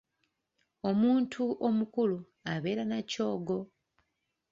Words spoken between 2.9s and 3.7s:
kyogo.